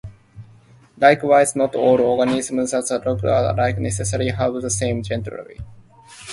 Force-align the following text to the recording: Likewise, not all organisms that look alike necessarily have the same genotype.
Likewise, 0.97 1.55
not 1.55 1.75
all 1.75 2.01
organisms 2.01 2.71
that 2.71 3.03
look 3.05 3.21
alike 3.21 3.77
necessarily 3.77 4.31
have 4.31 4.55
the 4.59 4.69
same 4.71 5.03
genotype. 5.03 5.59